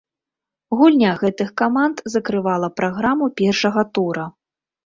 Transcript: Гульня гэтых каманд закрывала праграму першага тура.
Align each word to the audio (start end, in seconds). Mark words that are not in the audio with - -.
Гульня 0.77 1.11
гэтых 1.23 1.51
каманд 1.63 1.97
закрывала 2.13 2.73
праграму 2.81 3.25
першага 3.43 3.81
тура. 3.99 4.25